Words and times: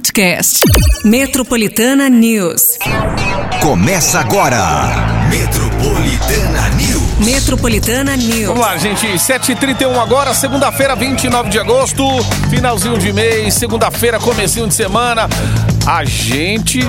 podcast. 0.00 0.60
Metropolitana 1.04 2.08
News. 2.08 2.78
Começa 3.60 4.20
agora. 4.20 5.26
Metropolitana 5.28 6.70
News. 6.70 7.18
Metropolitana 7.18 8.16
News. 8.16 8.46
Vamos 8.46 8.62
lá, 8.62 8.78
gente. 8.78 9.06
7h31 9.06 10.00
agora, 10.00 10.32
segunda-feira, 10.32 10.96
29 10.96 11.50
de 11.50 11.58
agosto. 11.58 12.02
Finalzinho 12.48 12.96
de 12.96 13.12
mês, 13.12 13.54
segunda-feira, 13.54 14.18
comecinho 14.18 14.66
de 14.66 14.72
semana. 14.72 15.28
A 15.86 16.02
gente 16.04 16.80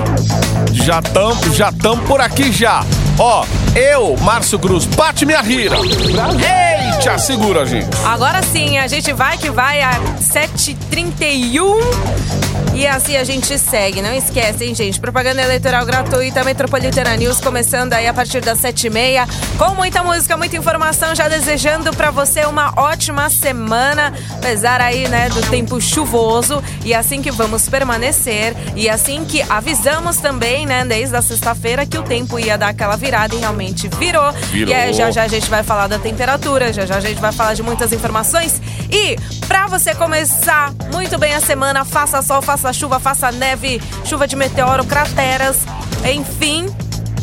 já 0.71 0.99
estamos 0.99 1.53
já 1.53 1.69
tam 1.69 1.97
por 2.05 2.21
aqui 2.21 2.49
já. 2.49 2.85
Ó, 3.19 3.45
eu, 3.75 4.15
Márcio 4.21 4.57
Cruz, 4.57 4.85
bate 4.85 5.25
minha 5.25 5.41
rira. 5.41 5.75
Eita, 5.77 7.17
segura, 7.17 7.65
gente. 7.65 7.89
Agora 8.05 8.41
sim, 8.41 8.77
a 8.77 8.87
gente 8.87 9.11
vai 9.11 9.37
que 9.37 9.49
vai 9.49 9.81
a 9.81 9.99
7h31 10.21 12.50
e 12.73 12.87
assim 12.87 13.17
a 13.17 13.23
gente 13.23 13.57
segue. 13.57 14.01
Não 14.01 14.13
esquece, 14.13 14.65
hein, 14.65 14.73
gente? 14.73 14.99
Propaganda 14.99 15.41
eleitoral 15.41 15.85
gratuita, 15.85 16.43
Metropolitana 16.43 17.15
News, 17.17 17.39
começando 17.39 17.93
aí 17.93 18.07
a 18.07 18.13
partir 18.13 18.41
das 18.41 18.59
7h30, 18.59 19.27
com 19.57 19.75
muita 19.75 20.03
música, 20.03 20.37
muita 20.37 20.55
informação, 20.55 21.13
já 21.13 21.27
desejando 21.27 21.91
para 21.91 22.11
você 22.11 22.45
uma 22.45 22.73
ótima 22.77 23.29
semana, 23.29 24.13
apesar 24.33 24.79
aí, 24.79 25.07
né, 25.07 25.29
do 25.29 25.41
tempo 25.49 25.81
chuvoso. 25.81 26.63
E 26.85 26.93
assim 26.93 27.21
que 27.21 27.31
vamos 27.31 27.67
permanecer, 27.67 28.55
e 28.75 28.89
assim 28.89 29.25
que 29.25 29.41
avisamos 29.43 30.17
também, 30.17 30.65
né, 30.65 30.85
desde 30.85 31.15
a 31.15 31.21
sexta-feira, 31.21 31.85
que 31.85 31.97
o 31.97 32.03
tempo 32.03 32.39
ia 32.39 32.57
dar 32.57 32.69
aquela 32.69 32.95
virada 32.95 33.35
e 33.35 33.39
realmente 33.39 33.89
virou. 33.89 34.31
Virou. 34.51 34.69
E 34.69 34.73
aí 34.73 34.93
já 34.93 35.11
já 35.11 35.23
a 35.23 35.27
gente 35.27 35.49
vai 35.49 35.63
falar 35.63 35.87
da 35.87 35.99
temperatura, 35.99 36.71
já 36.71 36.85
já 36.85 36.95
a 36.95 37.01
gente 37.01 37.19
vai 37.19 37.31
falar 37.31 37.53
de 37.53 37.63
muitas 37.63 37.91
informações. 37.91 38.61
E 38.89 39.15
pra 39.47 39.67
você 39.67 39.95
começar 39.95 40.73
muito 40.91 41.17
bem 41.17 41.33
a 41.33 41.41
semana, 41.41 41.85
faça 41.85 42.21
sol, 42.21 42.41
faça 42.41 42.60
chuva, 42.71 42.99
faça 42.99 43.31
neve, 43.31 43.81
chuva 44.05 44.27
de 44.27 44.35
meteoro, 44.35 44.85
crateras, 44.85 45.57
enfim. 46.05 46.67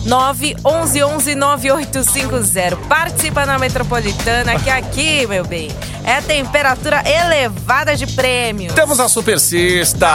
911 0.05 1.35
9850. 1.35 2.77
Participa 2.89 3.45
na 3.45 3.59
Metropolitana, 3.59 4.59
que 4.59 4.71
aqui, 4.71 5.27
meu 5.27 5.45
bem, 5.45 5.71
é 6.05 6.21
temperatura 6.21 7.03
elevada 7.07 7.95
de 7.95 8.07
prêmios. 8.07 8.73
Temos 8.73 8.99
a 9.01 9.09
super 9.09 9.39
sexta, 9.39 10.09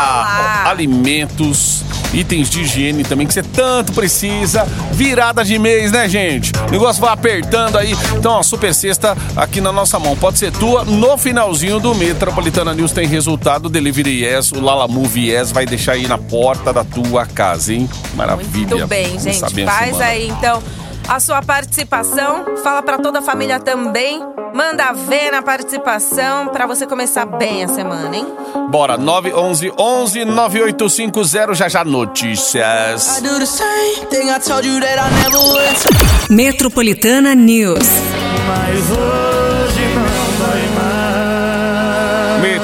alimentos, 0.66 1.84
itens 2.14 2.50
de 2.50 2.62
higiene 2.62 3.04
também 3.04 3.28
que 3.28 3.34
você 3.34 3.44
tanto 3.44 3.92
precisa. 3.94 4.66
Virada 4.92 5.44
de 5.44 5.58
mês, 5.58 5.92
né, 5.92 6.08
gente? 6.08 6.52
O 6.68 6.72
negócio 6.72 7.02
vai 7.02 7.12
apertando 7.12 7.78
aí. 7.78 7.96
Então, 8.16 8.38
a 8.38 8.44
super 8.44 8.74
sexta 8.74 9.18
aqui 9.36 9.60
na 9.60 9.72
nossa 9.72 10.00
mão. 10.00 10.16
Pode 10.16 10.40
ser 10.40 10.52
tua. 10.52 10.84
No 10.86 11.18
finalzinho 11.18 11.80
do 11.80 11.96
Metropolitana 11.96 12.74
News 12.74 12.92
tem 12.92 13.08
resultado. 13.08 13.70
Delivery 13.70 14.24
Yes, 14.24 14.52
o 14.52 14.62
Lala 14.62 14.88
Move 14.88 15.30
Yes 15.30 15.52
vai 15.52 15.66
deixar 15.66 15.94
aí 15.94 16.08
na 16.08 16.18
porta 16.18 16.72
da 16.72 16.84
tua 16.84 17.26
casa, 17.26 17.74
hein? 17.74 17.90
Maravilha. 18.16 18.76
Muito 18.76 18.88
bem, 18.88 19.20
gente. 19.20 19.66
Faz 19.66 20.00
aí 20.00 20.30
então 20.30 20.62
a 21.08 21.20
sua 21.20 21.42
participação. 21.42 22.58
Fala 22.64 22.82
pra 22.82 22.98
toda 22.98 23.20
a 23.20 23.22
família 23.22 23.60
também. 23.60 24.22
Manda 24.54 24.94
ver 24.94 25.32
na 25.32 25.42
participação 25.42 26.48
pra 26.50 26.68
você 26.68 26.86
começar 26.86 27.26
bem 27.26 27.64
a 27.64 27.68
semana, 27.68 28.16
hein? 28.16 28.28
Bora, 28.70 28.98
911 28.98 29.74
11 29.78 30.26
9850 30.26 31.54
já 31.56 31.68
já 31.68 31.84
notícias. 31.84 33.18
I 33.18 33.22
do 38.88 39.03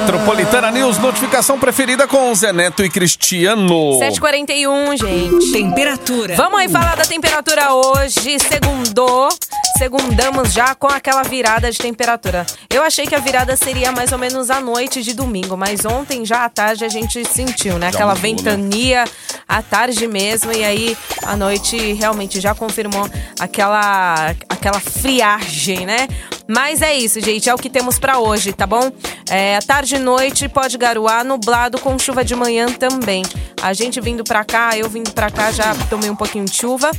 Metropolitana 0.00 0.70
News, 0.70 0.96
notificação 0.98 1.58
preferida 1.58 2.08
com 2.08 2.34
Zé 2.34 2.52
Neto 2.54 2.82
e 2.82 2.88
Cristiano. 2.88 3.98
7h41, 4.00 4.96
gente. 4.98 5.52
Temperatura. 5.52 6.34
Vamos 6.36 6.58
aí 6.58 6.68
falar 6.70 6.96
da 6.96 7.04
temperatura 7.04 7.74
hoje, 7.74 8.38
segundou. 8.38 9.28
Segundamos 9.76 10.52
já 10.52 10.74
com 10.74 10.86
aquela 10.86 11.22
virada 11.22 11.70
de 11.70 11.78
temperatura. 11.78 12.46
Eu 12.70 12.82
achei 12.82 13.06
que 13.06 13.14
a 13.14 13.18
virada 13.18 13.56
seria 13.56 13.92
mais 13.92 14.10
ou 14.10 14.18
menos 14.18 14.50
à 14.50 14.58
noite 14.60 15.02
de 15.02 15.12
domingo, 15.14 15.56
mas 15.56 15.84
ontem 15.84 16.24
já 16.24 16.44
à 16.44 16.48
tarde 16.48 16.84
a 16.84 16.88
gente 16.88 17.22
sentiu, 17.26 17.78
né? 17.78 17.90
Já 17.90 17.98
Aquela 17.98 18.14
mudou, 18.14 18.30
né? 18.30 18.36
ventania 18.36 19.04
à 19.46 19.62
tarde 19.62 20.06
mesmo, 20.08 20.50
e 20.52 20.64
aí 20.64 20.96
à 21.24 21.36
noite 21.36 21.76
realmente 21.94 22.40
já 22.40 22.54
confirmou 22.54 23.08
aquela, 23.38 24.34
aquela 24.48 24.80
friagem, 24.80 25.84
né? 25.86 26.08
Mas 26.52 26.82
é 26.82 26.92
isso, 26.92 27.20
gente, 27.20 27.48
é 27.48 27.54
o 27.54 27.56
que 27.56 27.70
temos 27.70 27.96
pra 27.96 28.18
hoje, 28.18 28.52
tá 28.52 28.66
bom? 28.66 28.90
É, 29.30 29.60
tarde 29.60 29.94
e 29.94 29.98
noite 30.00 30.48
pode 30.48 30.76
garoar, 30.76 31.24
nublado 31.24 31.78
com 31.78 31.96
chuva 31.96 32.24
de 32.24 32.34
manhã 32.34 32.66
também. 32.72 33.22
A 33.62 33.72
gente 33.72 34.00
vindo 34.00 34.24
pra 34.24 34.44
cá, 34.44 34.76
eu 34.76 34.88
vindo 34.88 35.12
pra 35.12 35.30
cá 35.30 35.52
já 35.52 35.72
tomei 35.88 36.10
um 36.10 36.16
pouquinho 36.16 36.44
de 36.44 36.56
chuva. 36.56 36.90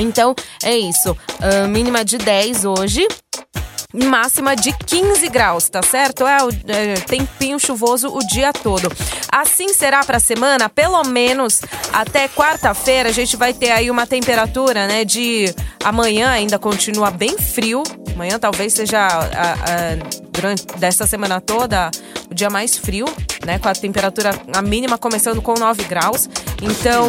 Então 0.00 0.34
é 0.64 0.76
isso. 0.76 1.16
Ah, 1.40 1.68
mínima 1.68 2.04
de 2.04 2.18
10 2.18 2.64
hoje. 2.64 3.06
Máxima 3.92 4.56
de 4.56 4.72
15 4.72 5.28
graus, 5.28 5.68
tá 5.68 5.82
certo? 5.82 6.26
É 6.26 6.42
o 6.42 6.48
é, 6.68 6.94
tempinho 7.06 7.58
chuvoso 7.58 8.08
o 8.08 8.20
dia 8.26 8.52
todo. 8.52 8.90
Assim 9.30 9.68
será 9.74 10.02
pra 10.04 10.18
semana, 10.18 10.68
pelo 10.68 11.02
menos 11.04 11.60
até 11.92 12.26
quarta-feira, 12.28 13.10
a 13.10 13.12
gente 13.12 13.36
vai 13.36 13.52
ter 13.52 13.70
aí 13.70 13.90
uma 13.90 14.06
temperatura, 14.06 14.86
né? 14.86 15.04
De 15.04 15.54
amanhã 15.84 16.30
ainda 16.30 16.58
continua 16.58 17.10
bem 17.10 17.36
frio. 17.36 17.82
Amanhã 18.14 18.38
talvez 18.38 18.72
seja 18.72 18.98
a- 18.98 19.52
a- 19.52 20.22
durante 20.30 20.66
dessa 20.78 21.06
semana 21.06 21.40
toda 21.40 21.90
o 22.30 22.34
dia 22.34 22.48
mais 22.48 22.76
frio, 22.78 23.06
né? 23.44 23.58
Com 23.58 23.68
a 23.68 23.74
temperatura 23.74 24.30
a 24.54 24.62
mínima 24.62 24.96
começando 24.96 25.42
com 25.42 25.54
9 25.54 25.84
graus. 25.84 26.28
Então, 26.62 27.08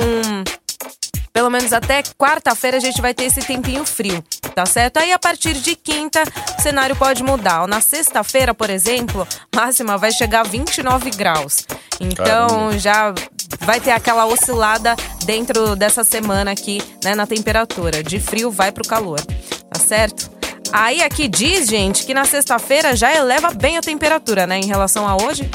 pelo 1.31 1.49
menos 1.49 1.73
até 1.73 2.03
quarta-feira 2.17 2.77
a 2.77 2.79
gente 2.79 3.01
vai 3.01 3.13
ter 3.13 3.23
esse 3.25 3.41
tempinho 3.41 3.85
frio, 3.85 4.23
tá 4.53 4.65
certo? 4.65 4.97
Aí 4.97 5.11
a 5.11 5.19
partir 5.19 5.53
de 5.53 5.75
quinta 5.75 6.23
o 6.57 6.61
cenário 6.61 6.95
pode 6.95 7.23
mudar. 7.23 7.67
Na 7.67 7.81
sexta-feira, 7.81 8.53
por 8.53 8.69
exemplo, 8.69 9.27
máxima 9.55 9.97
vai 9.97 10.11
chegar 10.11 10.41
a 10.41 10.43
29 10.43 11.09
graus. 11.11 11.65
Então 11.99 12.47
Caramba. 12.47 12.79
já 12.79 13.13
vai 13.59 13.79
ter 13.79 13.91
aquela 13.91 14.25
oscilada 14.25 14.95
dentro 15.25 15.75
dessa 15.75 16.03
semana 16.03 16.51
aqui, 16.51 16.81
né, 17.03 17.15
na 17.15 17.25
temperatura. 17.25 18.03
De 18.03 18.19
frio 18.19 18.51
vai 18.51 18.71
pro 18.71 18.87
calor, 18.87 19.21
tá 19.21 19.79
certo? 19.79 20.31
Aí 20.71 21.03
aqui 21.03 21.27
diz, 21.27 21.67
gente, 21.67 22.05
que 22.05 22.13
na 22.13 22.25
sexta-feira 22.25 22.95
já 22.95 23.13
eleva 23.13 23.51
bem 23.51 23.77
a 23.77 23.81
temperatura, 23.81 24.47
né, 24.47 24.59
em 24.59 24.65
relação 24.65 25.07
a 25.07 25.15
hoje. 25.15 25.49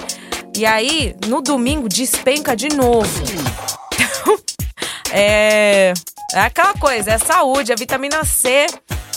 E 0.57 0.65
aí, 0.65 1.15
no 1.27 1.41
domingo, 1.41 1.89
despenca 1.89 2.57
de 2.57 2.69
novo. 2.69 3.09
É, 5.11 5.95
é 6.33 6.41
aquela 6.41 6.75
coisa, 6.75 7.13
é 7.13 7.19
saúde, 7.19 7.73
é 7.73 7.77
vitamina 7.77 8.25
C, 8.25 8.67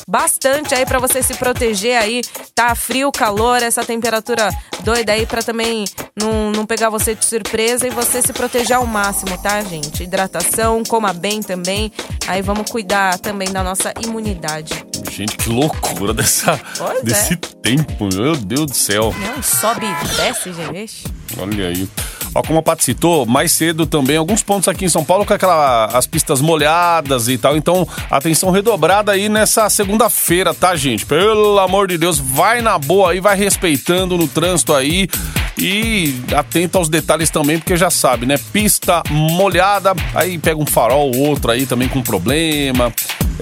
bastante 0.08 0.74
aí 0.74 0.86
pra 0.86 1.00
você 1.00 1.22
se 1.22 1.34
proteger 1.36 1.98
aí. 1.98 2.22
Tá 2.56 2.74
frio, 2.76 3.12
calor, 3.12 3.62
essa 3.62 3.84
temperatura 3.84 4.50
doida 4.84 5.12
aí 5.14 5.26
pra 5.26 5.42
também 5.42 5.86
não, 6.16 6.52
não 6.52 6.66
pegar 6.66 6.90
você 6.90 7.16
de 7.16 7.26
surpresa 7.26 7.88
e 7.88 7.90
você 7.90 8.22
se 8.22 8.34
proteger 8.34 8.78
ao 8.78 8.86
máximo, 8.86 9.38
tá, 9.38 9.62
gente? 9.62 10.04
Hidratação, 10.04 10.84
coma 10.84 11.14
bem 11.14 11.42
também. 11.42 11.92
Aí 12.28 12.42
vamos 12.42 12.70
cuidar 12.70 13.20
também 13.20 13.52
da 13.52 13.64
nossa 13.64 13.94
imunidade. 14.04 14.91
Gente, 15.09 15.38
que 15.38 15.50
loucura 15.50 16.13
dessa, 16.13 16.59
Pois 16.78 17.00
é. 17.00 17.03
desse 17.03 17.35
tempo, 17.35 18.09
meu 18.13 18.35
Deus 18.35 18.66
do 18.67 18.75
céu. 18.75 19.13
Não 19.17 19.41
sobe 19.41 19.85
e 19.85 20.07
desce, 20.17 20.53
gente. 20.53 21.03
Olha 21.38 21.67
aí. 21.67 21.88
Ó, 22.34 22.41
como 22.41 22.59
a 22.59 22.62
Paty 22.63 22.84
citou, 22.84 23.25
mais 23.25 23.51
cedo 23.51 23.85
também, 23.85 24.16
alguns 24.16 24.41
pontos 24.41 24.69
aqui 24.69 24.85
em 24.85 24.89
São 24.89 25.03
Paulo 25.03 25.25
com 25.25 25.34
aquela, 25.34 25.88
as 25.88 26.07
pistas 26.07 26.39
molhadas 26.39 27.28
e 27.28 27.38
tal. 27.38 27.57
Então, 27.57 27.85
atenção 28.09 28.51
redobrada 28.51 29.12
aí 29.12 29.28
nessa 29.28 29.69
segunda-feira, 29.69 30.53
tá, 30.53 30.73
gente? 30.75 31.06
Pelo 31.06 31.59
amor 31.59 31.88
de 31.88 31.97
Deus, 31.97 32.19
vai 32.19 32.62
na 32.62 32.78
boa 32.78 33.12
aí, 33.12 33.19
vai 33.19 33.35
respeitando 33.35 34.18
no 34.18 34.28
trânsito 34.29 34.73
aí. 34.73 35.09
E 35.57 36.16
atento 36.35 36.78
aos 36.78 36.88
detalhes 36.88 37.29
também, 37.29 37.59
porque 37.59 37.75
já 37.75 37.89
sabe, 37.89 38.25
né? 38.25 38.35
Pista 38.53 39.03
molhada, 39.09 39.94
aí 40.15 40.38
pega 40.38 40.59
um 40.59 40.65
farol, 40.65 41.12
outro 41.15 41.51
aí 41.51 41.65
também 41.65 41.89
com 41.89 42.01
problema. 42.01 42.94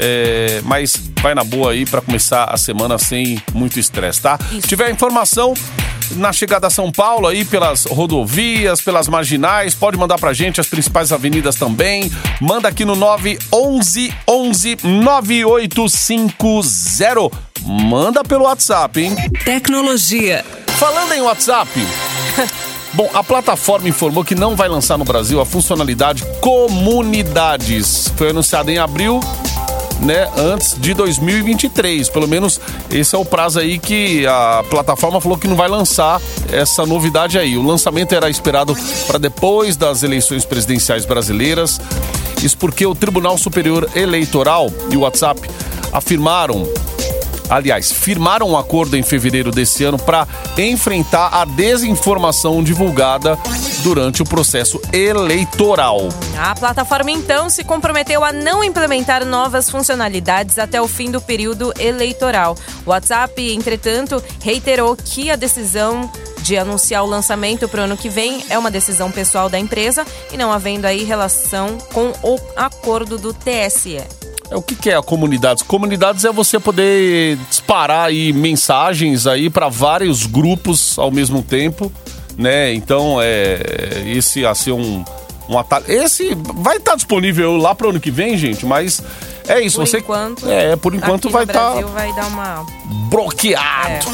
É, 0.01 0.61
mas 0.63 0.95
vai 1.21 1.35
na 1.35 1.43
boa 1.43 1.73
aí 1.73 1.85
pra 1.85 1.99
começar 1.99 2.45
a 2.45 2.57
semana 2.57 2.97
sem 2.97 3.37
muito 3.53 3.77
estresse, 3.77 4.21
tá? 4.21 4.39
Se 4.61 4.61
tiver 4.61 4.89
informação 4.89 5.53
na 6.15 6.31
chegada 6.31 6.67
a 6.67 6.69
São 6.69 6.89
Paulo 6.91 7.27
aí 7.27 7.43
pelas 7.43 7.83
rodovias, 7.85 8.79
pelas 8.81 9.09
marginais, 9.09 9.73
pode 9.75 9.97
mandar 9.97 10.17
pra 10.17 10.31
gente 10.33 10.61
as 10.61 10.67
principais 10.67 11.11
avenidas 11.11 11.55
também. 11.55 12.09
Manda 12.39 12.69
aqui 12.69 12.85
no 12.85 12.95
911 12.95 14.13
11 14.27 14.77
9850. 14.83 17.49
Manda 17.61 18.23
pelo 18.23 18.45
WhatsApp, 18.45 19.01
hein? 19.01 19.15
Tecnologia. 19.43 20.45
Falando 20.77 21.11
em 21.13 21.21
WhatsApp. 21.21 21.69
Bom, 22.93 23.09
a 23.13 23.23
plataforma 23.23 23.87
informou 23.87 24.23
que 24.23 24.33
não 24.33 24.55
vai 24.55 24.67
lançar 24.67 24.97
no 24.97 25.05
Brasil 25.05 25.39
a 25.39 25.45
funcionalidade 25.45 26.23
Comunidades. 26.41 28.11
Foi 28.17 28.31
anunciado 28.31 28.71
em 28.71 28.79
abril 28.79 29.19
né, 30.01 30.29
antes 30.37 30.75
de 30.79 30.93
2023. 30.93 32.09
Pelo 32.09 32.27
menos 32.27 32.59
esse 32.91 33.15
é 33.15 33.17
o 33.17 33.25
prazo 33.25 33.59
aí 33.59 33.79
que 33.79 34.25
a 34.25 34.63
plataforma 34.69 35.19
falou 35.19 35.37
que 35.37 35.47
não 35.47 35.55
vai 35.55 35.67
lançar 35.67 36.21
essa 36.51 36.85
novidade 36.85 37.37
aí. 37.37 37.57
O 37.57 37.63
lançamento 37.63 38.13
era 38.13 38.29
esperado 38.29 38.75
para 39.07 39.17
depois 39.17 39.75
das 39.75 40.03
eleições 40.03 40.45
presidenciais 40.45 41.05
brasileiras. 41.05 41.79
Isso 42.43 42.57
porque 42.57 42.85
o 42.85 42.95
Tribunal 42.95 43.37
Superior 43.37 43.89
Eleitoral 43.95 44.71
e 44.89 44.97
o 44.97 45.01
WhatsApp 45.01 45.41
afirmaram 45.91 46.67
aliás, 47.49 47.91
firmaram 47.91 48.49
um 48.49 48.57
acordo 48.57 48.95
em 48.95 49.01
fevereiro 49.01 49.51
desse 49.51 49.83
ano 49.83 49.97
para 49.97 50.27
enfrentar 50.57 51.29
a 51.33 51.45
desinformação 51.45 52.63
divulgada 52.63 53.37
durante 53.83 54.21
o 54.21 54.25
processo 54.25 54.81
eleitoral. 54.91 56.09
A 56.37 56.55
plataforma 56.55 57.11
então 57.11 57.49
se 57.49 57.63
comprometeu 57.63 58.23
a 58.23 58.31
não 58.31 58.63
implementar 58.63 59.25
novas 59.25 59.69
funcionalidades 59.69 60.59
até 60.59 60.81
o 60.81 60.87
fim 60.87 61.11
do 61.11 61.21
período 61.21 61.73
eleitoral. 61.79 62.55
O 62.85 62.89
WhatsApp, 62.89 63.53
entretanto, 63.53 64.23
reiterou 64.41 64.95
que 64.95 65.29
a 65.29 65.35
decisão 65.35 66.09
de 66.41 66.57
anunciar 66.57 67.03
o 67.03 67.07
lançamento 67.07 67.67
para 67.67 67.81
o 67.81 67.83
ano 67.83 67.97
que 67.97 68.09
vem 68.09 68.43
é 68.49 68.57
uma 68.57 68.71
decisão 68.71 69.11
pessoal 69.11 69.49
da 69.49 69.59
empresa 69.59 70.05
e 70.31 70.37
não 70.37 70.51
havendo 70.51 70.85
aí 70.85 71.03
relação 71.03 71.77
com 71.93 72.11
o 72.23 72.39
acordo 72.55 73.17
do 73.17 73.33
TSE. 73.33 74.01
É, 74.49 74.55
o 74.55 74.61
que, 74.61 74.75
que 74.75 74.89
é 74.89 74.95
a 74.95 75.01
comunidades? 75.01 75.61
Comunidades 75.61 76.25
é 76.25 76.31
você 76.31 76.59
poder 76.59 77.37
disparar 77.49 78.07
aí 78.07 78.33
mensagens 78.33 79.27
aí 79.27 79.49
para 79.49 79.69
vários 79.69 80.25
grupos 80.25 80.97
ao 80.97 81.11
mesmo 81.11 81.43
tempo, 81.43 81.91
né? 82.39 82.73
Então 82.73 83.17
é 83.21 83.59
esse 84.05 84.45
assim 84.45 84.71
um 84.71 85.03
um 85.49 85.57
atalho. 85.57 85.85
Esse 85.87 86.35
vai 86.55 86.77
estar 86.77 86.95
disponível 86.95 87.57
lá 87.57 87.73
para 87.73 87.87
o 87.87 87.89
ano 87.89 87.99
que 87.99 88.11
vem, 88.11 88.37
gente, 88.37 88.65
mas 88.65 89.01
é 89.47 89.59
isso. 89.59 89.77
Por 89.77 89.87
você 89.87 89.97
enquanto, 89.97 90.47
é 90.47 90.75
por 90.75 90.93
enquanto 90.93 91.29
vai 91.29 91.43
estar 91.43 91.71
Brasil 91.71 91.87
vai 91.87 92.13
dar 92.13 92.27
uma 92.27 92.65
bloqueado, 93.09 94.05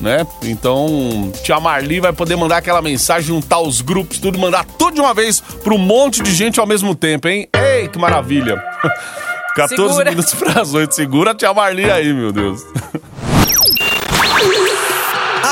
né? 0.00 0.26
Então, 0.42 1.32
tia 1.42 1.58
Marli 1.58 1.98
vai 1.98 2.12
poder 2.12 2.36
mandar 2.36 2.58
aquela 2.58 2.82
mensagem, 2.82 3.28
juntar 3.28 3.60
os 3.60 3.80
grupos, 3.80 4.18
tudo, 4.18 4.38
mandar 4.38 4.66
tudo 4.66 4.94
de 4.94 5.00
uma 5.00 5.14
vez 5.14 5.40
para 5.40 5.72
um 5.72 5.78
monte 5.78 6.22
de 6.22 6.34
gente 6.34 6.60
ao 6.60 6.66
mesmo 6.66 6.94
tempo, 6.94 7.26
hein? 7.26 7.48
Ei, 7.54 7.88
que 7.88 7.98
maravilha! 7.98 8.62
14 9.54 9.76
Segura. 9.76 10.10
minutos 10.10 10.34
para 10.34 10.62
as 10.62 10.72
8. 10.72 10.94
Segura 10.94 11.30
a 11.32 11.34
tia 11.34 11.52
Marli 11.52 11.90
aí, 11.90 12.12
meu 12.12 12.32
Deus. 12.32 12.62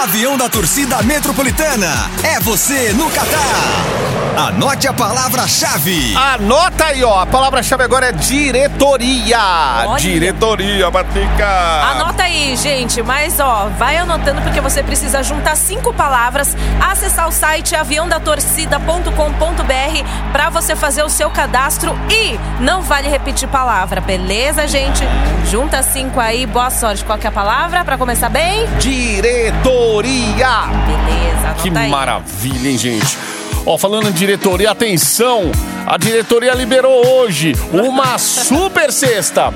Avião 0.02 0.34
da 0.34 0.48
torcida 0.48 1.02
metropolitana. 1.02 2.10
É 2.22 2.40
você 2.40 2.94
no 2.94 3.10
Catar. 3.10 3.99
Anote 4.36 4.88
a 4.88 4.92
palavra-chave. 4.92 6.14
Anota 6.16 6.86
aí, 6.86 7.02
ó. 7.04 7.20
A 7.20 7.26
palavra-chave 7.26 7.82
agora 7.82 8.08
é 8.08 8.12
diretoria. 8.12 9.38
Olha. 9.86 10.00
Diretoria, 10.00 10.90
Patrica. 10.90 11.46
Anota 11.90 12.22
aí, 12.22 12.56
gente, 12.56 13.02
mas 13.02 13.38
ó, 13.40 13.68
vai 13.78 13.96
anotando 13.96 14.40
porque 14.42 14.60
você 14.60 14.82
precisa 14.82 15.22
juntar 15.22 15.56
cinco 15.56 15.92
palavras, 15.92 16.56
acessar 16.80 17.28
o 17.28 17.32
site 17.32 17.74
aviãodatorcida.com.br 17.74 20.32
para 20.32 20.50
você 20.50 20.76
fazer 20.76 21.02
o 21.02 21.08
seu 21.10 21.30
cadastro 21.30 21.98
e 22.10 22.38
não 22.62 22.82
vale 22.82 23.08
repetir 23.08 23.48
palavra, 23.48 24.00
beleza, 24.00 24.66
gente? 24.66 25.02
Junta 25.50 25.82
cinco 25.82 26.20
aí, 26.20 26.46
boa 26.46 26.70
sorte. 26.70 27.04
Qual 27.04 27.18
que 27.18 27.26
é 27.26 27.30
a 27.30 27.32
palavra 27.32 27.84
para 27.84 27.98
começar 27.98 28.28
bem? 28.28 28.66
Diretoria. 28.78 30.62
Beleza, 30.86 31.46
anota 31.48 31.62
Que 31.62 31.76
aí. 31.76 31.90
maravilha, 31.90 32.70
hein, 32.70 32.78
gente? 32.78 33.18
Ó, 33.66 33.76
falando 33.78 34.08
em 34.08 34.12
diretoria, 34.12 34.70
atenção! 34.70 35.50
A 35.86 35.96
diretoria 35.96 36.54
liberou 36.54 37.06
hoje 37.06 37.52
uma 37.72 38.16
super 38.18 38.92
cesta. 38.92 39.52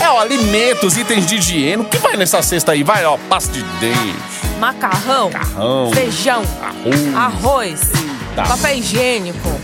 É, 0.00 0.08
ó, 0.08 0.20
alimentos, 0.20 0.96
itens 0.96 1.26
de 1.26 1.36
higiene. 1.36 1.82
O 1.82 1.84
que 1.86 1.98
vai 1.98 2.16
nessa 2.16 2.40
cesta 2.42 2.72
aí? 2.72 2.82
Vai, 2.82 3.04
ó, 3.04 3.16
pasta 3.28 3.52
de 3.52 3.62
dente, 3.80 4.14
Macarrão, 4.60 5.30
Macarrão. 5.30 5.90
feijão, 5.92 6.42
arroz. 6.62 7.14
arroz, 7.16 7.80
papel 8.36 8.76
higiênico. 8.78 9.60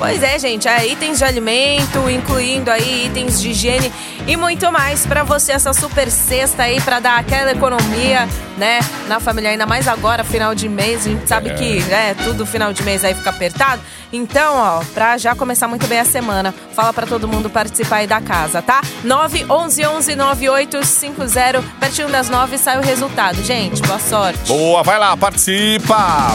Pois 0.00 0.22
é, 0.22 0.38
gente, 0.38 0.66
é 0.66 0.86
itens 0.86 1.18
de 1.18 1.24
alimento, 1.26 2.08
incluindo 2.08 2.70
aí 2.70 3.04
itens 3.04 3.38
de 3.38 3.50
higiene 3.50 3.92
e 4.26 4.34
muito 4.34 4.72
mais 4.72 5.04
pra 5.04 5.22
você 5.24 5.52
essa 5.52 5.74
super 5.74 6.10
cesta 6.10 6.62
aí 6.62 6.80
pra 6.80 7.00
dar 7.00 7.18
aquela 7.18 7.52
economia, 7.52 8.26
né, 8.56 8.80
na 9.06 9.20
família 9.20 9.50
ainda 9.50 9.66
mais 9.66 9.86
agora 9.86 10.24
final 10.24 10.54
de 10.54 10.70
mês, 10.70 11.06
a 11.06 11.10
gente 11.10 11.28
sabe 11.28 11.50
que, 11.52 11.82
né, 11.82 12.14
tudo 12.24 12.46
final 12.46 12.72
de 12.72 12.82
mês 12.82 13.04
aí 13.04 13.14
fica 13.14 13.28
apertado. 13.28 13.82
Então, 14.10 14.56
ó, 14.56 14.82
pra 14.94 15.18
já 15.18 15.34
começar 15.34 15.68
muito 15.68 15.86
bem 15.86 16.00
a 16.00 16.04
semana, 16.06 16.54
fala 16.74 16.94
pra 16.94 17.06
todo 17.06 17.28
mundo 17.28 17.50
participar 17.50 17.96
aí 17.96 18.06
da 18.06 18.22
casa, 18.22 18.62
tá? 18.62 18.80
911 19.04 20.16
9850, 20.16 21.62
pertinho 21.78 22.08
das 22.08 22.30
9 22.30 22.56
sai 22.56 22.78
o 22.78 22.82
resultado. 22.82 23.44
Gente, 23.44 23.82
boa 23.82 23.98
sorte. 23.98 24.48
Boa, 24.48 24.82
vai 24.82 24.98
lá, 24.98 25.14
participa! 25.14 26.34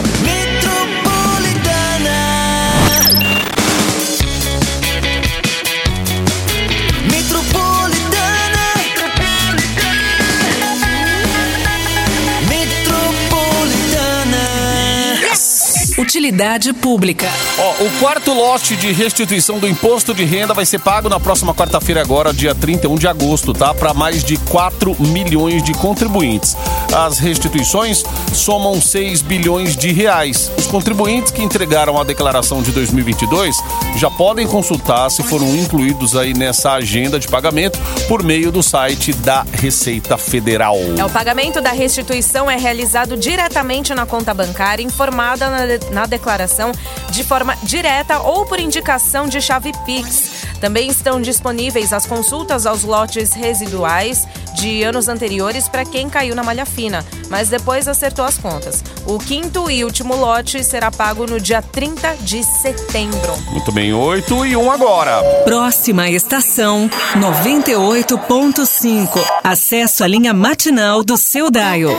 Pública. 16.74 17.28
Ó, 17.58 17.84
o 17.84 17.90
quarto 18.00 18.32
lote 18.32 18.76
de 18.76 18.92
restituição 18.92 19.58
do 19.58 19.68
imposto 19.68 20.14
de 20.14 20.24
renda 20.24 20.52
vai 20.52 20.66
ser 20.66 20.80
pago 20.80 21.08
na 21.08 21.20
próxima 21.20 21.54
quarta-feira, 21.54 22.00
agora, 22.00 22.32
dia 22.32 22.54
31 22.54 22.96
de 22.96 23.06
agosto, 23.06 23.52
tá? 23.52 23.72
Para 23.72 23.94
mais 23.94 24.24
de 24.24 24.36
4 24.36 24.96
milhões 24.98 25.62
de 25.62 25.72
contribuintes. 25.74 26.56
As 26.96 27.18
restituições 27.18 28.02
somam 28.32 28.80
6 28.80 29.20
bilhões 29.20 29.76
de 29.76 29.92
reais. 29.92 30.50
Os 30.56 30.66
contribuintes 30.66 31.30
que 31.30 31.42
entregaram 31.42 32.00
a 32.00 32.04
declaração 32.04 32.62
de 32.62 32.72
2022 32.72 33.54
já 33.98 34.10
podem 34.10 34.46
consultar 34.46 35.10
se 35.10 35.22
foram 35.22 35.54
incluídos 35.54 36.16
aí 36.16 36.32
nessa 36.32 36.72
agenda 36.72 37.20
de 37.20 37.28
pagamento 37.28 37.78
por 38.08 38.22
meio 38.22 38.50
do 38.50 38.62
site 38.62 39.12
da 39.12 39.44
Receita 39.52 40.16
Federal. 40.16 40.78
É, 40.96 41.04
o 41.04 41.10
pagamento 41.10 41.60
da 41.60 41.70
restituição 41.70 42.50
é 42.50 42.56
realizado 42.56 43.14
diretamente 43.14 43.92
na 43.92 44.06
conta 44.06 44.32
bancária, 44.32 44.82
informada 44.82 45.50
na, 45.50 45.90
na 45.90 46.06
declaração 46.06 46.72
de 47.10 47.22
forma 47.22 47.58
direta 47.62 48.20
ou 48.20 48.46
por 48.46 48.58
indicação 48.58 49.28
de 49.28 49.38
chave 49.42 49.70
Pix. 49.84 50.46
Também 50.62 50.88
estão 50.88 51.20
disponíveis 51.20 51.92
as 51.92 52.06
consultas 52.06 52.64
aos 52.64 52.84
lotes 52.84 53.34
residuais 53.34 54.26
de 54.56 54.82
anos 54.82 55.08
anteriores 55.08 55.68
para 55.68 55.84
quem 55.84 56.08
caiu 56.08 56.34
na 56.34 56.42
malha 56.42 56.64
fina, 56.64 57.04
mas 57.28 57.50
depois 57.50 57.86
acertou 57.86 58.24
as 58.24 58.38
contas. 58.38 58.82
O 59.06 59.18
quinto 59.18 59.70
e 59.70 59.84
último 59.84 60.16
lote 60.16 60.64
será 60.64 60.90
pago 60.90 61.26
no 61.26 61.38
dia 61.38 61.60
30 61.60 62.16
de 62.22 62.42
setembro. 62.42 63.36
Muito 63.50 63.70
bem, 63.70 63.92
8 63.92 64.46
e 64.46 64.56
1 64.56 64.70
agora. 64.70 65.22
Próxima 65.44 66.08
estação 66.08 66.88
98.5. 67.16 69.22
Acesso 69.44 70.02
à 70.02 70.06
linha 70.06 70.32
matinal 70.32 71.04
do 71.04 71.18
seu 71.18 71.50
Daio. 71.50 71.90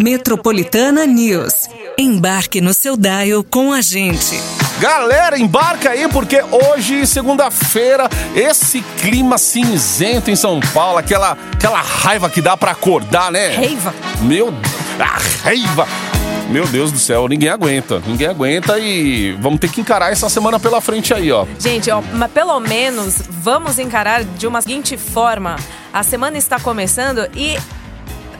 Metropolitana 0.00 1.04
News. 1.04 1.68
Embarque 1.98 2.60
no 2.60 2.72
seu 2.72 2.96
Daio 2.96 3.42
com 3.42 3.72
a 3.72 3.80
gente. 3.80 4.40
Galera, 4.80 5.36
embarca 5.36 5.90
aí 5.90 6.06
porque 6.06 6.40
hoje, 6.40 7.04
segunda-feira, 7.04 8.08
esse 8.34 8.80
clima 9.00 9.36
cinzento 9.36 10.30
em 10.30 10.36
São 10.36 10.60
Paulo, 10.72 10.98
aquela, 10.98 11.36
aquela 11.52 11.80
raiva 11.80 12.30
que 12.30 12.40
dá 12.40 12.56
pra 12.56 12.70
acordar, 12.70 13.32
né? 13.32 13.48
Reiva. 13.48 13.92
Meu, 14.22 14.54
a 15.00 15.18
raiva. 15.42 15.88
Meu 16.48 16.64
Deus 16.66 16.92
do 16.92 16.98
céu, 16.98 17.26
ninguém 17.26 17.48
aguenta. 17.48 18.00
Ninguém 18.06 18.28
aguenta 18.28 18.78
e 18.78 19.32
vamos 19.40 19.58
ter 19.58 19.68
que 19.68 19.80
encarar 19.80 20.12
essa 20.12 20.28
semana 20.28 20.60
pela 20.60 20.80
frente 20.80 21.12
aí, 21.12 21.30
ó. 21.32 21.44
Gente, 21.58 21.90
ó, 21.90 22.00
mas 22.12 22.30
pelo 22.30 22.58
menos 22.60 23.20
vamos 23.28 23.80
encarar 23.80 24.22
de 24.22 24.46
uma 24.46 24.62
seguinte 24.62 24.96
forma. 24.96 25.56
A 25.92 26.04
semana 26.04 26.38
está 26.38 26.60
começando 26.60 27.28
e 27.34 27.58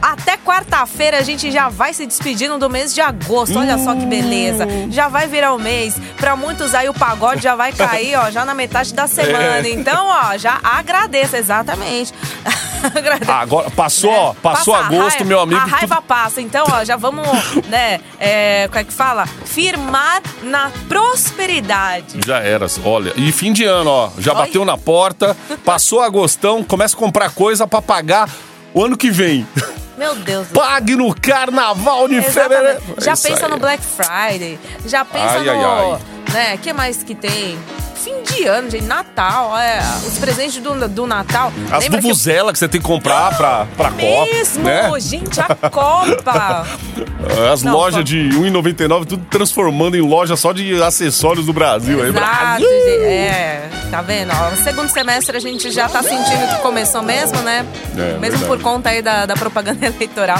até 0.01 0.37
quarta-feira 0.37 1.17
a 1.17 1.21
gente 1.21 1.51
já 1.51 1.69
vai 1.69 1.93
se 1.93 2.05
despedindo 2.05 2.57
do 2.57 2.69
mês 2.69 2.93
de 2.93 3.01
agosto. 3.01 3.57
Olha 3.59 3.77
só 3.77 3.95
que 3.95 4.05
beleza. 4.05 4.65
Já 4.89 5.07
vai 5.07 5.27
virar 5.27 5.53
o 5.53 5.59
mês. 5.59 5.95
Pra 6.17 6.35
muitos 6.35 6.73
aí 6.73 6.87
o 6.89 6.93
pagode 6.93 7.41
já 7.43 7.55
vai 7.55 7.71
cair, 7.71 8.15
ó, 8.17 8.29
já 8.31 8.45
na 8.45 8.53
metade 8.53 8.93
da 8.93 9.07
semana. 9.07 9.67
É. 9.67 9.69
Então, 9.71 10.07
ó, 10.07 10.37
já 10.37 10.59
agradeça, 10.63 11.37
exatamente. 11.37 12.13
Agradeça. 12.95 13.33
Agora, 13.33 13.69
passou, 13.71 14.09
ó, 14.09 14.33
passou 14.41 14.73
Passa 14.73 14.85
agosto, 14.85 15.09
raiva- 15.17 15.25
meu 15.25 15.39
amigo. 15.41 15.59
A 15.59 15.65
raiva 15.65 16.01
passa. 16.01 16.39
Então, 16.41 16.65
ó, 16.71 16.85
já 16.85 16.95
vamos, 16.95 17.27
né, 17.67 17.99
é, 18.17 18.67
como 18.69 18.79
é 18.79 18.83
que 18.85 18.93
fala? 18.93 19.25
Firmar 19.27 20.21
na 20.43 20.71
prosperidade. 20.87 22.21
Já 22.25 22.39
era, 22.39 22.67
olha. 22.85 23.11
E 23.17 23.31
fim 23.33 23.51
de 23.51 23.65
ano, 23.65 23.89
ó. 23.89 24.09
Já 24.17 24.31
Olha. 24.31 24.45
bateu 24.45 24.63
na 24.63 24.77
porta, 24.77 25.35
passou 25.65 26.01
agostão, 26.01 26.63
começa 26.63 26.95
a 26.95 26.99
comprar 26.99 27.31
coisa 27.31 27.67
pra 27.67 27.81
pagar 27.81 28.29
o 28.73 28.83
ano 28.85 28.95
que 28.95 29.11
vem. 29.11 29.45
Meu 29.99 30.15
Deus 30.15 30.47
do 30.47 30.53
Pague 30.53 30.95
no 30.95 31.13
carnaval 31.13 32.07
de 32.07 32.21
fevereiro. 32.21 32.81
Já 32.99 33.11
É 33.11 33.15
pensa 33.17 33.45
aí. 33.45 33.51
no 33.51 33.57
Black 33.57 33.83
Friday. 33.83 34.57
Já 34.85 35.03
pensa 35.03 35.39
Ai, 35.39 35.43
no. 35.43 35.51
ai, 35.51 35.91
ai. 35.91 35.99
Né? 36.33 36.57
que 36.57 36.71
mais 36.71 37.03
que 37.03 37.13
tem? 37.13 37.59
Fim 37.99 38.21
de 38.23 38.45
ano, 38.45 38.69
gente, 38.69 38.85
Natal, 38.85 39.57
é, 39.57 39.79
os 40.07 40.17
presentes 40.17 40.57
do, 40.61 40.87
do 40.87 41.05
Natal. 41.07 41.51
As 41.71 41.83
Lembra 41.83 42.01
que- 42.01 42.07
que 42.07 42.13
você 42.59 42.67
tem 42.67 42.79
que 42.81 42.87
comprar 42.87 43.35
pra, 43.35 43.65
pra 43.77 43.91
Copa. 43.91 44.25
Mesmo, 44.33 44.63
né? 44.63 44.89
gente, 44.99 45.39
a 45.41 45.55
Copa. 45.69 46.65
As 47.51 47.61
Não, 47.63 47.73
lojas 47.73 47.97
fa- 47.99 48.03
de 48.03 48.29
1,99, 48.29 49.05
tudo 49.05 49.25
transformando 49.29 49.95
em 49.97 50.01
loja 50.01 50.35
só 50.35 50.53
de 50.53 50.81
acessórios 50.81 51.45
do 51.45 51.53
Brasil. 51.53 52.01
Aí, 52.01 52.09
Exato, 52.09 52.25
Brasil! 52.25 52.67
gente, 52.69 53.03
é, 53.03 53.69
tá 53.91 54.01
vendo? 54.01 54.31
Ó, 54.33 54.53
o 54.53 54.63
segundo 54.63 54.89
semestre 54.89 55.35
a 55.35 55.39
gente 55.39 55.69
já 55.71 55.89
tá 55.89 56.01
sentindo 56.01 56.47
que 56.55 56.61
começou 56.61 57.01
mesmo, 57.03 57.39
né? 57.41 57.65
É, 57.97 58.17
mesmo 58.17 58.19
verdade. 58.19 58.45
por 58.45 58.61
conta 58.61 58.89
aí 58.89 59.01
da, 59.01 59.25
da 59.25 59.35
propaganda 59.35 59.85
eleitoral. 59.85 60.39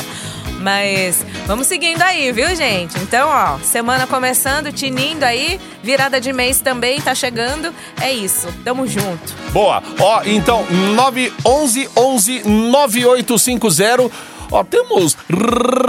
Mas 0.59 1.25
vamos 1.45 1.67
seguindo 1.67 2.01
aí, 2.01 2.31
viu, 2.31 2.53
gente? 2.55 2.97
Então, 2.99 3.29
ó, 3.29 3.57
semana 3.59 4.05
começando, 4.05 4.71
tinindo 4.71 5.25
aí, 5.25 5.59
virada 5.81 6.19
de 6.19 6.33
mês 6.33 6.59
também 6.59 6.99
tá 7.01 7.15
chegando. 7.15 7.73
É 8.01 8.11
isso, 8.11 8.47
tamo 8.63 8.85
junto. 8.85 9.33
Boa. 9.51 9.81
Ó, 9.99 10.21
então, 10.25 10.65
911 10.95 11.89
11 11.95 12.43
9850. 12.45 14.11
Ó, 14.51 14.63
temos 14.63 15.15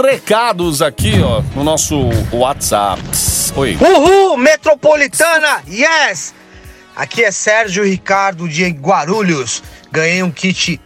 recados 0.03 0.81
aqui, 0.81 1.19
ó, 1.21 1.41
no 1.55 1.63
nosso 1.63 1.97
WhatsApp. 2.31 3.01
Oi. 3.55 3.77
Uhul, 3.81 4.37
Metropolitana, 4.37 5.63
yes! 5.67 6.33
Aqui 6.95 7.23
é 7.23 7.31
Sérgio 7.31 7.83
Ricardo 7.83 8.47
de 8.47 8.65
Guarulhos. 8.69 9.63
Ganhei 9.91 10.21
um 10.21 10.31
kit 10.31 10.79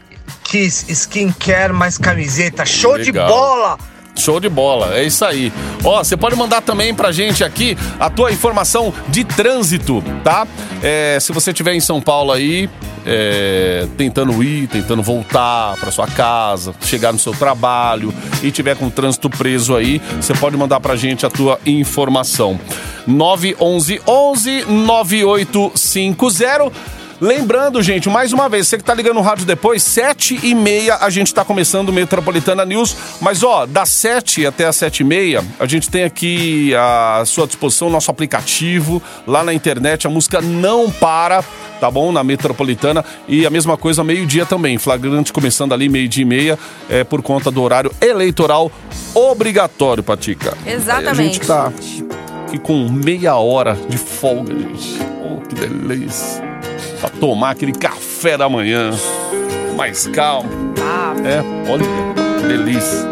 Kiss 0.56 0.86
Skincare 0.90 1.74
mais 1.74 1.98
camiseta. 1.98 2.66
Show 2.66 2.94
Legal. 2.94 3.04
de 3.04 3.34
bola! 3.34 3.78
Show 4.16 4.40
de 4.40 4.48
bola, 4.48 4.98
é 4.98 5.04
isso 5.04 5.26
aí. 5.26 5.52
Ó, 5.84 6.02
você 6.02 6.16
pode 6.16 6.34
mandar 6.38 6.62
também 6.62 6.96
pra 6.96 7.12
gente 7.12 7.44
aqui 7.44 7.78
a 8.00 8.10
tua 8.10 8.32
informação 8.32 8.94
de 9.10 9.26
trânsito, 9.26 10.02
tá? 10.24 10.48
É, 10.82 11.18
se 11.20 11.34
você 11.34 11.52
estiver 11.52 11.74
em 11.74 11.82
São 11.82 12.00
Paulo 12.00 12.32
aí, 12.32 12.70
é, 13.06 13.86
tentando 13.98 14.42
ir, 14.42 14.68
tentando 14.68 15.04
voltar 15.04 15.76
pra 15.76 15.92
sua 15.92 16.08
casa, 16.08 16.74
chegar 16.80 17.12
no 17.12 17.20
seu 17.20 17.34
trabalho 17.34 18.14
e 18.42 18.50
tiver 18.50 18.78
com 18.78 18.86
o 18.86 18.92
trânsito 18.92 19.30
preso 19.30 19.76
aí, 19.76 20.02
você 20.16 20.34
pode 20.34 20.56
mandar 20.56 20.80
pra 20.80 20.96
gente 20.96 21.26
a 21.26 21.30
tua 21.30 21.60
informação. 21.66 22.58
911 23.06 24.02
11 24.08 24.66
9850 24.66 26.95
Lembrando, 27.19 27.81
gente, 27.81 28.10
mais 28.10 28.34
uma 28.34 28.50
vez, 28.50 28.67
você 28.67 28.77
que 28.77 28.84
tá 28.84 28.93
ligando 28.93 29.15
no 29.15 29.22
rádio 29.22 29.45
depois, 29.45 29.81
sete 29.81 30.38
e 30.43 30.53
meia 30.53 30.98
a 30.98 31.10
gente 31.10 31.34
tá 31.34 31.45
começando 31.45 31.89
o 31.89 31.93
Metropolitana 31.93 32.65
News. 32.65 32.95
Mas, 33.22 33.41
ó, 33.41 33.65
das 33.65 33.89
sete 33.89 34.45
até 34.45 34.65
as 34.65 34.75
sete 34.75 35.00
e 35.00 35.03
meia, 35.03 35.43
a 35.60 35.65
gente 35.65 35.89
tem 35.89 36.03
aqui 36.03 36.74
à 36.75 37.24
sua 37.25 37.48
disposição 37.48 37.88
o 37.88 37.91
nosso 37.91 38.12
aplicativo. 38.12 39.01
Lá 39.25 39.43
na 39.43 39.53
internet, 39.53 40.05
a 40.05 40.10
música 40.10 40.41
não 40.41 40.91
para, 40.91 41.43
tá 41.79 41.89
bom? 41.89 42.12
Na 42.12 42.24
Metropolitana. 42.24 43.03
E 43.27 43.45
a 43.45 43.50
mesma 43.50 43.77
coisa, 43.77 44.03
meio-dia 44.03 44.45
também. 44.45 44.77
Flagrante 44.77 45.31
começando 45.31 45.74
ali, 45.74 45.88
meio-dia 45.88 46.24
e 46.24 46.25
meia, 46.25 46.60
é, 46.89 47.03
por 47.03 47.22
conta 47.22 47.50
do 47.50 47.62
horário 47.62 47.91
eleitoral 48.01 48.69
obrigatório, 49.13 50.03
Patica. 50.03 50.57
Exatamente. 50.65 51.07
Aí 51.07 51.19
a 51.19 51.24
gente 51.24 51.39
tá 51.39 51.72
aqui 52.48 52.57
com 52.60 52.89
meia 52.89 53.36
hora 53.36 53.77
de 53.88 53.98
folga, 53.98 54.53
gente. 54.53 55.00
Oh, 55.24 55.41
que 55.41 55.55
delícia. 55.55 56.43
Pra 57.00 57.10
tomar 57.10 57.52
aquele 57.52 57.72
café 57.74 58.38
da 58.38 58.48
manhã. 58.50 58.92
Mais 59.75 60.08
calmo. 60.08 60.50
Ah, 60.82 61.14
É, 61.25 61.42
olha, 61.70 61.86
que 62.40 62.48
delícia. 62.48 63.06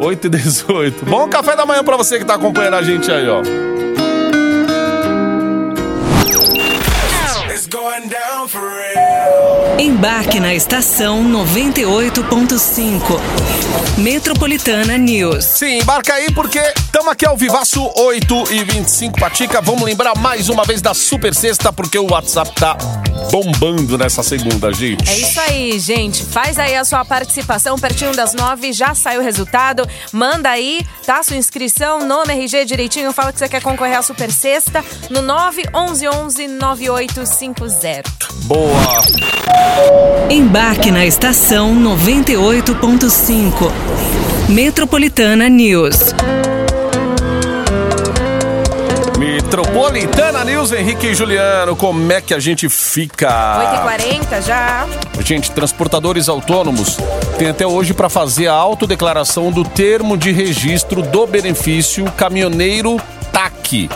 8 0.00 0.26
e 0.26 0.30
18. 0.30 1.04
Bom 1.06 1.28
café 1.28 1.56
da 1.56 1.64
manhã 1.64 1.82
pra 1.82 1.96
você 1.96 2.18
que 2.18 2.24
tá 2.24 2.34
acompanhando 2.34 2.74
a 2.74 2.82
gente 2.82 3.10
aí, 3.10 3.28
ó. 3.28 3.42
Embarque 9.78 10.38
na 10.40 10.54
estação 10.54 11.22
98.5. 11.24 13.20
Metropolitana 13.98 14.96
News. 14.96 15.44
Sim, 15.44 15.80
embarca 15.80 16.14
aí 16.14 16.30
porque 16.32 16.58
estamos 16.58 17.08
aqui 17.08 17.26
ao 17.26 17.36
Vivaço 17.36 17.90
8 17.96 18.44
e 18.52 18.64
25 18.64 19.18
Patica. 19.18 19.60
Vamos 19.60 19.82
lembrar 19.82 20.16
mais 20.18 20.48
uma 20.48 20.64
vez 20.64 20.80
da 20.80 20.94
Super 20.94 21.34
Sexta 21.34 21.72
porque 21.72 21.98
o 21.98 22.10
WhatsApp 22.10 22.52
tá 22.54 22.76
bombando 23.30 23.98
nessa 23.98 24.22
segunda, 24.22 24.72
gente. 24.72 25.08
É 25.08 25.16
isso 25.16 25.40
aí, 25.40 25.78
gente. 25.78 26.24
Faz 26.24 26.58
aí 26.58 26.76
a 26.76 26.84
sua 26.84 27.04
participação 27.04 27.78
pertinho 27.78 28.14
das 28.14 28.34
nove, 28.34 28.72
já 28.72 28.94
sai 28.94 29.18
o 29.18 29.22
resultado. 29.22 29.86
Manda 30.12 30.50
aí, 30.50 30.86
tá? 31.04 31.22
Sua 31.22 31.36
inscrição, 31.36 32.06
nome, 32.06 32.32
RG 32.32 32.64
direitinho. 32.64 33.12
Fala 33.12 33.32
que 33.32 33.38
você 33.38 33.48
quer 33.48 33.62
concorrer 33.62 33.98
à 33.98 34.02
Super 34.02 34.30
Sexta 34.30 34.84
no 35.10 35.22
911 35.22 36.48
9850. 36.48 38.10
Boa. 38.44 39.04
Embarque 40.30 40.90
na 40.90 41.04
estação 41.04 41.74
98.5. 41.74 43.70
Metropolitana 44.48 45.48
News. 45.48 46.14
Metropolitana 49.54 50.44
News, 50.44 50.72
Henrique 50.72 51.06
e 51.06 51.14
Juliano, 51.14 51.76
como 51.76 52.10
é 52.10 52.20
que 52.20 52.34
a 52.34 52.40
gente 52.40 52.68
fica? 52.68 53.28
8h40 53.86 54.42
já. 54.42 54.84
Gente, 55.24 55.52
transportadores 55.52 56.28
autônomos 56.28 56.96
têm 57.38 57.50
até 57.50 57.64
hoje 57.64 57.94
para 57.94 58.08
fazer 58.08 58.48
a 58.48 58.52
autodeclaração 58.52 59.52
do 59.52 59.62
termo 59.62 60.16
de 60.16 60.32
registro 60.32 61.02
do 61.02 61.24
benefício 61.24 62.04
caminhoneiro 62.16 63.00
TAC 63.32 63.88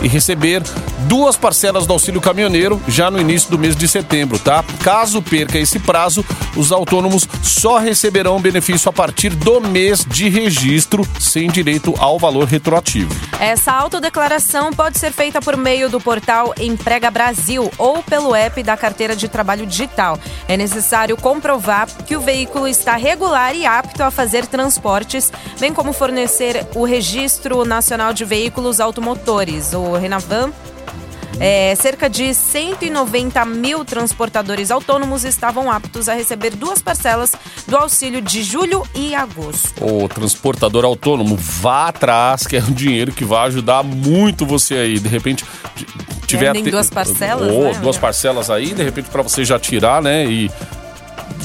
e 0.00 0.08
receber 0.08 0.62
duas 1.02 1.36
parcelas 1.36 1.86
do 1.86 1.92
auxílio 1.92 2.20
caminhoneiro 2.20 2.80
já 2.88 3.10
no 3.10 3.20
início 3.20 3.50
do 3.50 3.58
mês 3.58 3.76
de 3.76 3.86
setembro, 3.86 4.38
tá? 4.38 4.64
Caso 4.82 5.20
perca 5.22 5.58
esse 5.58 5.78
prazo, 5.78 6.24
os 6.56 6.72
autônomos 6.72 7.28
só 7.42 7.78
receberão 7.78 8.36
o 8.36 8.40
benefício 8.40 8.88
a 8.88 8.92
partir 8.92 9.30
do 9.30 9.60
mês 9.60 10.04
de 10.04 10.28
registro, 10.28 11.06
sem 11.18 11.48
direito 11.48 11.94
ao 11.98 12.18
valor 12.18 12.46
retroativo. 12.46 13.14
Essa 13.40 13.72
autodeclaração 13.72 14.72
pode 14.72 14.98
ser 14.98 15.12
feita 15.12 15.40
por 15.40 15.56
meio 15.56 15.88
do 15.88 16.00
portal 16.00 16.54
Emprega 16.58 17.10
Brasil 17.10 17.70
ou 17.78 18.02
pelo 18.02 18.34
app 18.34 18.62
da 18.62 18.76
carteira 18.76 19.16
de 19.16 19.28
trabalho 19.28 19.66
digital. 19.66 20.18
É 20.48 20.56
necessário 20.56 21.16
comprovar 21.16 21.86
que 22.06 22.16
o 22.16 22.20
veículo 22.20 22.68
está 22.68 22.96
regular 22.96 23.54
e 23.54 23.66
apto 23.66 24.02
a 24.02 24.10
fazer 24.10 24.46
transportes, 24.46 25.32
bem 25.58 25.72
como 25.72 25.92
fornecer 25.92 26.66
o 26.74 26.84
Registro 26.84 27.64
Nacional 27.64 28.12
de 28.12 28.24
Veículos 28.24 28.80
Automotores, 28.80 29.72
o 29.72 29.92
Renavan. 29.94 30.52
É, 31.40 31.74
cerca 31.74 32.08
de 32.08 32.32
190 32.34 33.44
mil 33.44 33.84
transportadores 33.84 34.70
autônomos 34.70 35.24
estavam 35.24 35.70
aptos 35.70 36.08
a 36.08 36.14
receber 36.14 36.50
duas 36.50 36.80
parcelas 36.80 37.32
do 37.66 37.76
auxílio 37.76 38.20
de 38.20 38.42
julho 38.42 38.86
e 38.94 39.14
agosto. 39.14 39.84
O 39.84 40.08
transportador 40.08 40.84
autônomo, 40.84 41.36
vá 41.36 41.88
atrás, 41.88 42.46
que 42.46 42.56
é 42.56 42.60
um 42.62 42.72
dinheiro 42.72 43.12
que 43.12 43.24
vai 43.24 43.46
ajudar 43.48 43.82
muito 43.82 44.46
você 44.46 44.74
aí. 44.74 44.98
De 44.98 45.08
repente, 45.08 45.44
tiver. 46.26 46.48
ainda 46.48 46.58
em 46.60 46.64
te- 46.64 46.70
duas 46.70 46.90
parcelas, 46.90 47.50
Ou 47.50 47.64
né, 47.64 47.78
duas 47.80 47.98
parcelas 47.98 48.50
aí, 48.50 48.72
de 48.72 48.82
repente, 48.82 49.08
pra 49.10 49.22
você 49.22 49.44
já 49.44 49.58
tirar, 49.58 50.00
né? 50.02 50.24
E. 50.26 50.50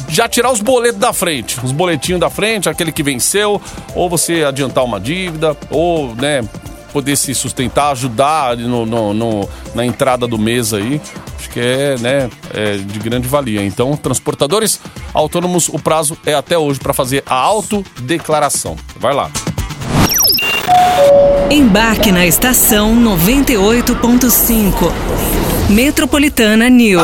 Já 0.09 0.27
tirar 0.29 0.51
os 0.51 0.61
boletos 0.61 0.99
da 0.99 1.11
frente, 1.11 1.57
os 1.63 1.71
boletinhos 1.71 2.21
da 2.21 2.29
frente, 2.29 2.69
aquele 2.69 2.91
que 2.91 3.03
venceu, 3.03 3.61
ou 3.95 4.09
você 4.09 4.43
adiantar 4.43 4.83
uma 4.83 4.99
dívida, 5.01 5.57
ou, 5.69 6.15
né, 6.15 6.47
poder 6.93 7.15
se 7.15 7.33
sustentar, 7.35 7.91
ajudar 7.91 8.55
no, 8.57 8.85
no- 8.85 9.13
no- 9.13 9.49
na 9.75 9.85
entrada 9.85 10.25
do 10.27 10.37
mês 10.37 10.73
aí. 10.73 11.01
Acho 11.37 11.49
que 11.49 11.59
é, 11.59 11.95
né, 11.99 12.29
é 12.53 12.77
de 12.77 12.99
grande 12.99 13.27
valia. 13.27 13.63
Então, 13.63 13.95
transportadores 13.95 14.79
autônomos, 15.13 15.69
o 15.69 15.77
prazo 15.79 16.17
é 16.25 16.33
até 16.33 16.57
hoje 16.57 16.79
para 16.79 16.93
fazer 16.93 17.23
a 17.25 17.35
autodeclaração. 17.35 18.75
Vai 18.99 19.13
lá. 19.13 19.29
Embarque 21.49 22.11
na 22.11 22.25
estação 22.25 22.95
98.5. 22.95 24.91
Metropolitana 25.69 26.69
News. 26.69 27.03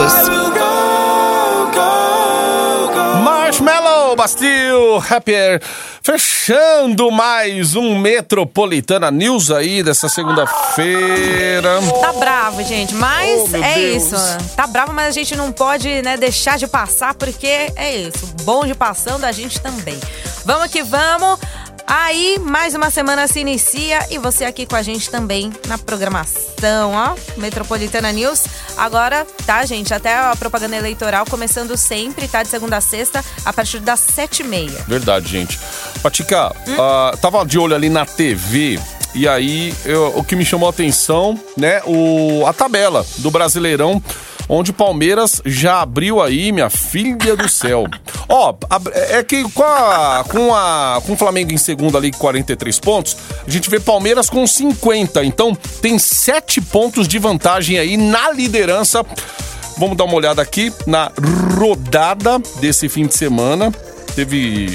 Marshmallow, 3.23 4.15
Bastil, 4.15 4.97
Happier, 5.09 5.61
fechando 6.03 7.09
mais 7.09 7.75
um 7.75 7.97
Metropolitana 7.97 9.09
News 9.09 9.49
aí 9.49 9.81
dessa 9.81 10.09
segunda-feira. 10.09 11.79
Tá 12.01 12.11
bravo, 12.11 12.61
gente, 12.61 12.93
mas 12.93 13.49
Oh, 13.53 13.55
é 13.55 13.75
Deus. 13.75 14.03
isso. 14.03 14.15
Tá 14.55 14.67
bravo, 14.67 14.91
mas 14.91 15.07
a 15.07 15.11
gente 15.11 15.33
não 15.37 15.49
pode, 15.53 16.01
né, 16.01 16.17
deixar 16.17 16.57
de 16.57 16.67
passar, 16.67 17.13
porque 17.15 17.47
é 17.77 17.95
isso. 17.95 18.35
Bom 18.43 18.65
de 18.65 18.75
passando 18.75 19.23
a 19.23 19.31
gente 19.31 19.61
também. 19.61 19.97
Vamos 20.43 20.69
que 20.69 20.83
vamos. 20.83 21.39
Aí, 21.85 22.39
mais 22.39 22.73
uma 22.73 22.89
semana 22.89 23.27
se 23.27 23.41
inicia 23.41 24.07
e 24.09 24.17
você 24.17 24.45
aqui 24.45 24.65
com 24.65 24.75
a 24.75 24.81
gente 24.81 25.09
também 25.09 25.51
na 25.67 25.77
programação, 25.77 26.93
ó. 26.93 27.13
Metropolitana 27.35 28.09
News. 28.13 28.45
Agora, 28.77 29.27
tá, 29.45 29.65
gente? 29.65 29.93
Até 29.93 30.15
a 30.15 30.33
propaganda 30.33 30.77
eleitoral 30.77 31.25
começando 31.29 31.75
sempre, 31.75 32.25
tá? 32.29 32.41
De 32.41 32.47
segunda 32.47 32.77
a 32.77 32.81
sexta, 32.81 33.23
a 33.43 33.51
partir 33.51 33.79
das 33.81 33.99
sete 33.99 34.43
e 34.43 34.45
meia. 34.45 34.81
Verdade, 34.87 35.27
gente. 35.27 35.59
Patica, 36.03 36.53
ah, 36.77 37.15
tava 37.21 37.43
de 37.45 37.57
olho 37.57 37.73
ali 37.73 37.89
na 37.89 38.05
TV 38.05 38.77
E 39.15 39.27
aí, 39.27 39.73
eu- 39.85 40.11
o 40.17 40.23
que 40.23 40.35
me 40.35 40.43
chamou 40.43 40.67
a 40.67 40.71
atenção, 40.71 41.39
né, 41.55 41.81
o, 41.85 42.43
a 42.47 42.51
tabela 42.53 43.05
do 43.19 43.29
Brasileirão, 43.29 44.01
onde 44.49 44.71
o 44.71 44.73
Palmeiras 44.73 45.39
já 45.45 45.81
abriu 45.81 46.19
aí, 46.19 46.51
minha 46.51 46.67
filha 46.69 47.35
do 47.37 47.47
céu. 47.47 47.85
Ó, 48.27 48.55
a- 48.67 48.81
é 49.11 49.21
que 49.23 49.43
com, 49.51 49.61
a, 49.63 50.25
com, 50.27 50.53
a, 50.55 50.99
com 51.05 51.13
o 51.13 51.15
Flamengo 51.15 51.53
em 51.53 51.57
segundo 51.57 51.95
ali 51.95 52.11
com 52.11 52.17
43 52.17 52.79
pontos, 52.79 53.15
a 53.47 53.49
gente 53.51 53.69
vê 53.69 53.79
Palmeiras 53.79 54.31
com 54.31 54.47
50. 54.47 55.23
Então, 55.23 55.53
tem 55.79 55.99
7 55.99 56.59
pontos 56.59 57.07
de 57.07 57.19
vantagem 57.19 57.77
aí 57.77 57.95
na 57.97 58.31
liderança. 58.31 59.05
Vamos 59.77 59.95
dar 59.95 60.05
uma 60.05 60.15
olhada 60.15 60.41
aqui 60.41 60.73
na 60.87 61.11
rodada 61.59 62.39
desse 62.59 62.89
fim 62.89 63.05
de 63.05 63.13
semana. 63.15 63.71
Teve 64.15 64.67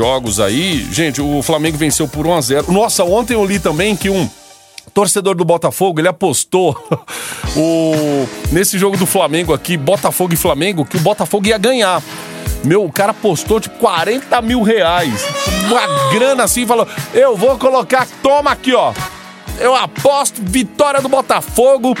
jogos 0.00 0.40
aí. 0.40 0.88
Gente, 0.90 1.20
o 1.20 1.42
Flamengo 1.42 1.76
venceu 1.76 2.08
por 2.08 2.26
1 2.26 2.34
a 2.34 2.40
0 2.40 2.72
Nossa, 2.72 3.04
ontem 3.04 3.34
eu 3.34 3.44
li 3.44 3.58
também 3.58 3.94
que 3.94 4.08
um 4.08 4.26
torcedor 4.94 5.34
do 5.36 5.44
Botafogo, 5.44 6.00
ele 6.00 6.08
apostou 6.08 6.74
o 7.54 8.26
nesse 8.50 8.78
jogo 8.78 8.96
do 8.96 9.04
Flamengo 9.04 9.52
aqui, 9.52 9.76
Botafogo 9.76 10.32
e 10.32 10.38
Flamengo, 10.38 10.86
que 10.86 10.96
o 10.96 11.00
Botafogo 11.00 11.46
ia 11.46 11.58
ganhar. 11.58 12.02
Meu, 12.64 12.82
o 12.82 12.90
cara 12.90 13.10
apostou 13.10 13.60
tipo 13.60 13.78
40 13.78 14.40
mil 14.40 14.62
reais. 14.62 15.22
Uma 15.66 16.10
grana 16.10 16.44
assim, 16.44 16.66
falou: 16.66 16.88
Eu 17.12 17.36
vou 17.36 17.58
colocar, 17.58 18.08
toma 18.22 18.52
aqui, 18.52 18.72
ó. 18.72 18.94
Eu 19.58 19.74
aposto 19.74 20.40
vitória 20.42 21.02
do 21.02 21.10
Botafogo. 21.10 21.94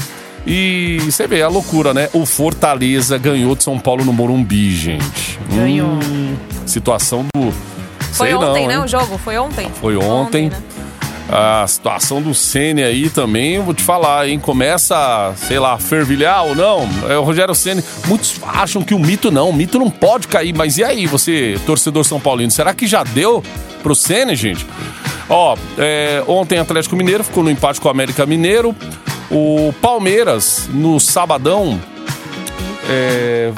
E 0.46 0.98
você 1.04 1.26
vê 1.26 1.42
a 1.42 1.48
loucura, 1.48 1.92
né? 1.92 2.08
O 2.14 2.24
Fortaleza 2.24 3.18
ganhou 3.18 3.54
de 3.54 3.62
São 3.62 3.78
Paulo 3.78 4.06
no 4.06 4.12
Morumbi, 4.12 4.74
gente. 4.74 5.38
Ganhou. 5.54 5.98
Hum, 6.02 6.34
situação 6.64 7.26
do. 7.34 7.79
Foi 8.12 8.28
sei 8.28 8.36
ontem, 8.36 8.62
não, 8.62 8.68
né? 8.68 8.84
O 8.84 8.88
jogo? 8.88 9.18
Foi 9.18 9.38
ontem? 9.38 9.70
Foi 9.80 9.96
ontem. 9.96 10.50
né? 10.50 10.62
A 11.32 11.64
situação 11.64 12.20
do 12.20 12.34
Ceni 12.34 12.82
aí 12.82 13.08
também, 13.08 13.54
eu 13.54 13.62
vou 13.62 13.72
te 13.72 13.84
falar, 13.84 14.28
hein? 14.28 14.40
Começa, 14.40 15.32
sei 15.36 15.60
lá, 15.60 15.78
fervilhar 15.78 16.44
ou 16.44 16.56
não. 16.56 16.88
É 17.08 17.16
o 17.16 17.22
Rogério 17.22 17.54
Ceni. 17.54 17.84
Muitos 18.06 18.34
acham 18.44 18.82
que 18.82 18.94
o 18.94 18.98
mito 18.98 19.30
não, 19.30 19.48
o 19.48 19.52
mito 19.52 19.78
não 19.78 19.88
pode 19.88 20.26
cair. 20.26 20.52
Mas 20.52 20.76
e 20.76 20.82
aí, 20.82 21.06
você, 21.06 21.56
torcedor 21.64 22.04
São 22.04 22.18
Paulino, 22.18 22.50
será 22.50 22.74
que 22.74 22.84
já 22.84 23.04
deu 23.04 23.44
pro 23.80 23.94
Ceni, 23.94 24.34
gente? 24.34 24.66
Ó, 25.28 25.56
é, 25.78 26.24
ontem 26.26 26.58
Atlético 26.58 26.96
Mineiro 26.96 27.22
ficou 27.22 27.44
no 27.44 27.50
empate 27.50 27.80
com 27.80 27.86
o 27.86 27.90
América 27.92 28.26
Mineiro. 28.26 28.74
O 29.30 29.72
Palmeiras, 29.80 30.68
no 30.72 30.98
sabadão, 30.98 31.80
é, 32.88 33.52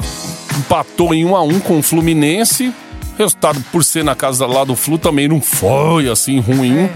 empatou 0.59 1.11
em 1.11 1.25
1 1.25 1.35
a 1.35 1.41
1 1.41 1.59
com 1.61 1.79
o 1.79 1.81
Fluminense. 1.81 2.71
Resultado 3.17 3.63
por 3.71 3.83
ser 3.83 4.03
na 4.03 4.15
casa 4.15 4.45
lá 4.45 4.63
do 4.63 4.75
Flu 4.75 4.97
também 4.97 5.27
não 5.27 5.41
foi 5.41 6.09
assim 6.09 6.39
ruim. 6.39 6.89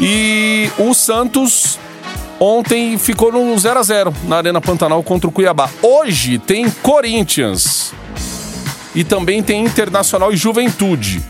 E 0.00 0.70
o 0.78 0.92
Santos 0.92 1.78
ontem 2.38 2.98
ficou 2.98 3.32
no 3.32 3.56
0 3.58 3.78
a 3.78 3.82
0 3.82 4.14
na 4.24 4.36
Arena 4.36 4.60
Pantanal 4.60 5.02
contra 5.02 5.28
o 5.28 5.32
Cuiabá. 5.32 5.70
Hoje 5.82 6.38
tem 6.38 6.70
Corinthians 6.70 7.92
e 8.94 9.02
também 9.02 9.42
tem 9.42 9.64
Internacional 9.64 10.32
e 10.32 10.36
Juventude. 10.36 11.22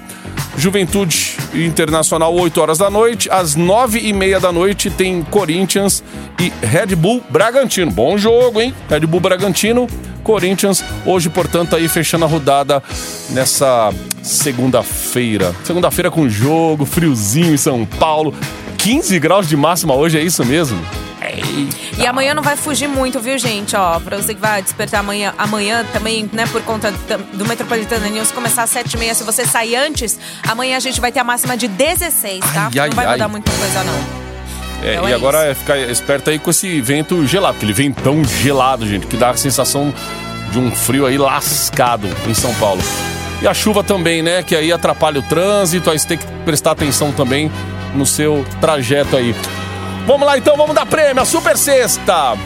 Juventude 0.57 1.37
Internacional, 1.55 2.35
8 2.35 2.61
horas 2.61 2.79
da 2.79 2.91
noite. 2.91 3.29
Às 3.31 3.55
9 3.55 3.99
e 3.99 4.13
meia 4.13 4.39
da 4.39 4.53
noite 4.53 4.91
tem 4.91 5.23
Corinthians 5.23 6.03
e 6.39 6.53
Red 6.65 6.95
Bull 6.97 7.23
Bragantino. 7.29 7.91
Bom 7.91 8.17
jogo, 8.17 8.61
hein? 8.61 8.75
Red 8.89 9.01
Bull 9.01 9.21
Bragantino, 9.21 9.87
Corinthians. 10.25 10.83
Hoje, 11.07 11.29
portanto, 11.31 11.77
aí 11.77 11.87
fechando 11.89 12.25
a 12.25 12.29
rodada 12.29 12.83
nessa 13.31 13.93
segunda-feira. 14.23 15.55
Segunda-feira 15.63 16.11
com 16.11 16.29
jogo, 16.29 16.85
friozinho 16.85 17.55
em 17.55 17.57
São 17.57 17.85
Paulo. 17.85 18.35
15 18.79 19.19
graus 19.21 19.49
de 19.49 19.57
máxima 19.57 19.95
hoje, 19.95 20.19
é 20.19 20.23
isso 20.23 20.45
mesmo? 20.45 20.79
E 21.99 22.07
amanhã 22.07 22.35
não 22.35 22.43
vai 22.43 22.57
fugir 22.57 22.89
muito, 22.89 23.21
viu, 23.21 23.39
gente? 23.39 23.75
Ó, 23.77 23.99
pra 24.01 24.17
você 24.17 24.35
que 24.35 24.41
vai 24.41 24.61
despertar 24.63 25.01
amanhã, 25.01 25.33
amanhã 25.39 25.85
também, 25.93 26.29
né, 26.33 26.47
por 26.47 26.61
conta 26.63 26.93
do 27.33 27.47
Metropolitana 27.47 28.09
News 28.09 28.31
começar 28.33 28.65
às 28.65 28.71
7h30. 28.71 29.15
Se 29.15 29.25
você 29.25 29.47
sair 29.47 29.77
antes, 29.77 30.19
amanhã 30.47 30.77
a 30.77 30.81
gente 30.81 31.01
vai 31.01 31.13
ter 31.13 31.21
a 31.21 31.25
máxima 31.25 31.57
de 31.57 31.69
16, 31.69 32.41
tá? 32.41 32.71
Ai, 32.73 32.79
ai, 32.79 32.89
não 32.89 32.97
vai 32.97 33.07
ai. 33.07 33.13
mudar 33.13 33.29
muita 33.29 33.51
coisa, 33.53 33.85
não. 33.85 34.24
É, 34.85 34.93
Então 34.95 35.09
e 35.09 35.13
é 35.13 35.15
agora 35.15 35.47
é 35.47 35.55
ficar 35.55 35.79
esperto 35.79 36.31
aí 36.31 36.39
com 36.39 36.51
esse 36.51 36.81
vento 36.81 37.27
gelado, 37.27 37.55
porque 37.55 37.67
ele 37.67 37.73
vem 37.73 37.91
tão 37.91 38.23
gelado, 38.25 38.87
gente, 38.87 39.07
que 39.07 39.17
dá 39.17 39.31
a 39.31 39.37
sensação 39.37 39.93
de 40.53 40.59
um 40.59 40.71
frio 40.71 41.07
aí 41.07 41.17
lascado 41.17 42.07
em 42.29 42.35
São 42.35 42.55
Paulo. 42.55 42.83
E 43.43 43.49
a 43.49 43.55
chuva 43.55 43.83
também, 43.83 44.23
né? 44.23 44.43
Que 44.43 44.55
aí 44.55 44.73
atrapalha 44.73 45.19
o 45.19 45.23
trânsito, 45.23 45.91
aí 45.91 45.99
você 45.99 46.09
tem 46.09 46.19
que 46.19 46.27
prestar 46.45 46.73
atenção 46.73 47.13
também 47.13 47.51
no 47.95 48.07
seu 48.07 48.45
trajeto 48.61 49.17
aí. 49.17 49.35
Vamos 50.07 50.27
lá 50.27 50.37
então, 50.37 50.57
vamos 50.57 50.75
dar 50.75 50.87
prêmio, 50.87 51.23
a 51.23 51.25
Super 51.25 51.57
Sexta! 51.57 52.37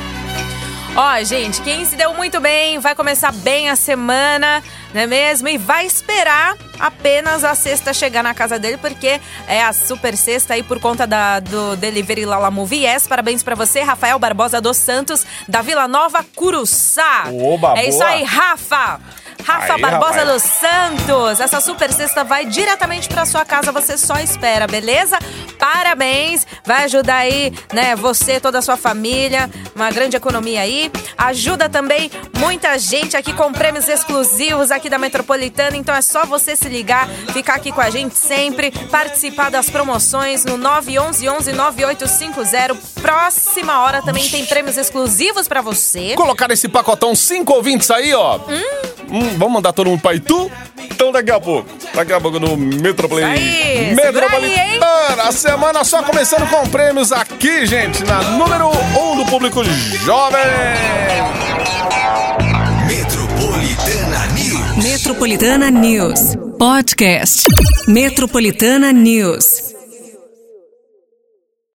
Ó, 0.97 1.23
gente, 1.23 1.63
quem 1.63 1.85
se 1.85 1.95
deu 1.95 2.13
muito 2.15 2.41
bem, 2.41 2.79
vai 2.79 2.95
começar 2.95 3.33
bem 3.33 3.71
a 3.71 3.77
semana, 3.77 4.63
não 4.93 5.03
é 5.03 5.07
mesmo? 5.07 5.49
E 5.49 5.57
vai 5.57 5.87
esperar 5.87 6.57
apenas 6.79 7.45
a 7.45 7.55
sexta 7.55 7.93
chegar 7.93 8.23
na 8.23 8.35
casa 8.35 8.59
dele, 8.59 8.79
porque 8.79 9.21
é 9.47 9.63
a 9.63 9.73
super 9.73 10.17
sexta 10.17 10.55
aí 10.55 10.63
por 10.63 10.81
conta 10.81 11.07
da, 11.07 11.41
do 11.41 11.77
Delivery 11.77 12.25
Lala 12.25 12.51
Movie 12.51 12.85
Yes. 12.85 13.07
Parabéns 13.07 13.43
pra 13.43 13.55
você, 13.55 13.81
Rafael 13.81 14.19
Barbosa 14.19 14.61
dos 14.61 14.77
Santos, 14.77 15.25
da 15.47 15.63
Vila 15.63 15.87
Nova 15.87 16.25
Curuçá. 16.35 17.27
Oba, 17.33 17.79
é 17.79 17.89
isso 17.89 17.99
boa. 17.99 18.11
aí, 18.11 18.25
Rafa! 18.25 19.01
Rafa 19.45 19.75
Aí, 19.75 19.81
Barbosa 19.81 20.21
rapaz. 20.21 20.29
dos 20.29 20.43
Santos. 20.43 21.41
Essa 21.41 21.61
super 21.61 21.93
sexta 21.93 22.23
vai 22.25 22.45
diretamente 22.45 23.09
pra 23.09 23.25
sua 23.25 23.45
casa, 23.45 23.73
você 23.73 23.97
só 23.97 24.17
espera, 24.17 24.67
beleza? 24.67 25.19
Parabéns, 25.59 26.47
vai 26.65 26.85
ajudar 26.85 27.17
aí, 27.17 27.53
né, 27.73 27.97
você, 27.97 28.39
toda 28.41 28.59
a 28.59 28.63
sua 28.63 28.77
família, 28.77 29.51
uma 29.75 29.91
grande 29.91 30.17
economia 30.17 30.61
aí. 30.61 30.91
Ajuda 31.17 31.69
também 31.69 32.11
muita 32.39 32.79
gente 32.79 33.17
aqui 33.17 33.33
com 33.33 33.53
prêmios 33.53 33.89
exclusivos 33.89 34.71
aqui 34.71 34.89
da 34.89 34.99
Metropolitana, 34.99 35.77
então 35.77 35.95
é 35.95 36.03
só 36.03 36.25
você 36.27 36.55
se 36.55 36.69
ligar, 36.69 37.09
ficar 37.33 37.55
aqui 37.55 37.73
com 37.73 37.81
a 37.81 37.91
gente 37.91 38.17
sempre, 38.17 38.71
participar 38.91 39.51
das 39.51 39.69
promoções 39.71 40.45
no 40.45 40.57
911 40.57 41.53
9850. 41.53 42.77
Próxima 43.01 43.81
hora 43.81 44.03
também 44.03 44.29
tem 44.29 44.45
prêmios 44.47 44.77
exclusivos 44.77 45.49
pra 45.49 45.61
você. 45.61 46.15
Colocar 46.15 46.51
esse 46.51 46.69
pacotão 46.69 47.15
cinco 47.15 47.53
ouvintes 47.55 47.91
aí, 47.91 48.13
ó. 48.15 48.37
Hum, 48.39 48.88
vamos 49.37 49.55
mandar 49.55 49.73
todo 49.73 49.91
mundo 49.91 50.01
pra 50.01 50.15
Itu? 50.15 50.51
Então 50.91 51.13
daqui 51.13 51.31
a 51.31 51.41
pouco. 51.41 51.69
Daqui 51.95 52.13
a 52.13 52.21
pouco 52.21 52.39
no 52.39 52.57
Metropolitana. 52.57 53.35
Aí, 53.35 53.95
aí, 53.95 54.75
hein? 54.75 54.81
A 55.25 55.33
semana 55.33 55.85
só 55.85 56.03
começando 56.03 56.49
com 56.49 56.69
prêmios 56.69 57.13
aqui, 57.13 57.67
gente, 57.67 58.03
na 58.05 58.23
número 58.23 58.69
1 58.69 59.13
um 59.13 59.17
do 59.17 59.31
público 59.31 59.63
jovem. 60.05 60.41
Metropolitana 62.87 64.27
News. 64.35 64.85
Metropolitana 64.85 65.71
News. 65.71 66.37
Podcast. 66.59 67.49
Metropolitana 67.87 68.93
News. 68.93 69.68